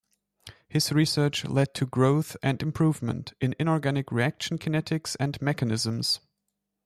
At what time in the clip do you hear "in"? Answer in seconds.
3.39-3.53